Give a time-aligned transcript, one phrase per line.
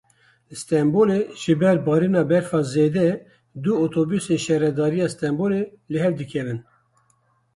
[0.49, 3.07] Li Stenbolê ji ber barîna berfa zêde
[3.63, 6.59] du otobusên Şaredariya Stenbolê li hev dikevin.